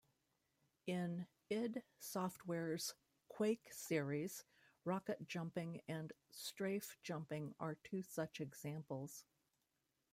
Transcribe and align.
In 0.87 1.27
id 1.51 1.83
Software's 1.99 2.95
"Quake" 3.27 3.67
series, 3.71 4.43
rocket 4.83 5.27
jumping 5.27 5.81
and 5.87 6.11
strafe-jumping 6.31 7.53
are 7.59 7.75
two 7.83 8.01
such 8.01 8.41
examples. 8.41 9.25